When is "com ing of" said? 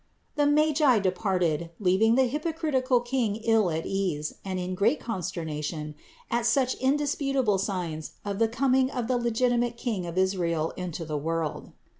8.47-9.07